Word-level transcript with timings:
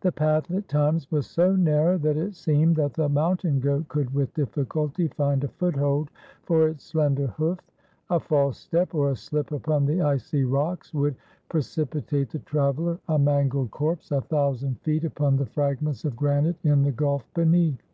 The 0.00 0.10
path, 0.10 0.50
at 0.50 0.66
times, 0.66 1.08
was 1.08 1.28
so 1.28 1.54
narrow, 1.54 1.96
that 1.98 2.16
it 2.16 2.34
seemed 2.34 2.74
that 2.74 2.94
the 2.94 3.08
mountain 3.08 3.60
goat 3.60 3.86
could 3.86 4.12
with 4.12 4.34
difficulty 4.34 5.06
find 5.06 5.44
a 5.44 5.48
foothold 5.48 6.10
for 6.42 6.66
its 6.66 6.82
slender 6.82 7.28
hoof. 7.28 7.60
A 8.10 8.18
false 8.18 8.58
step, 8.58 8.92
or 8.92 9.12
a 9.12 9.14
slip 9.14 9.52
upon 9.52 9.86
the 9.86 10.02
icy 10.02 10.42
rocks, 10.42 10.92
would 10.92 11.14
precip 11.48 11.90
itate 11.90 12.30
the 12.30 12.40
traveler, 12.40 12.98
a 13.08 13.16
mangled 13.16 13.70
corpse, 13.70 14.10
a 14.10 14.20
thousand 14.20 14.80
feet 14.80 15.04
upon 15.04 15.36
the 15.36 15.46
fragments 15.46 16.04
of 16.04 16.16
granite 16.16 16.56
in 16.64 16.82
the 16.82 16.90
gulf 16.90 17.22
beneath. 17.34 17.84